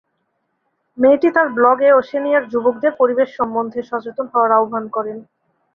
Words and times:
মেয়েটি 0.97 1.29
তার 1.35 1.47
ব্লগে 1.57 1.89
ওশেনিয়ার 1.93 2.43
যুবকদের 2.51 2.93
পরিবেশ 3.01 3.29
সম্বন্ধে 3.37 3.79
সচেতন 3.89 4.25
হওয়ার 4.33 4.51
আহ্বান 4.57 4.85
করেন। 4.95 5.17